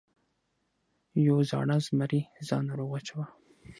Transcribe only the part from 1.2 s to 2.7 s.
یو زاړه زمري ځان